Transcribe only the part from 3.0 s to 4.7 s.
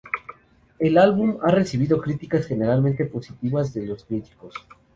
positivas de los críticos.